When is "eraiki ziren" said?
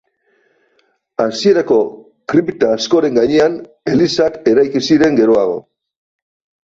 4.53-5.21